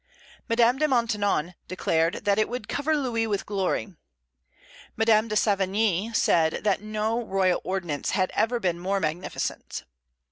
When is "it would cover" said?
2.39-2.97